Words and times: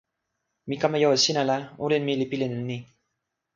mi 0.67 0.75
kama 0.81 0.97
jo 1.01 1.09
e 1.17 1.19
sina 1.23 1.41
la, 1.49 1.57
olin 1.83 2.03
mi 2.05 2.13
li 2.19 2.25
pilin 2.31 2.53
e 2.59 2.61
ni: 2.69 2.77